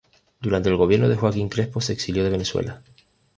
Durante 0.39 0.67
el 0.67 0.77
gobierno 0.77 1.07
de 1.07 1.15
Joaquín 1.15 1.47
Crespo 1.47 1.79
se 1.79 1.93
exilió 1.93 2.23
de 2.23 2.31
Venezuela. 2.31 2.81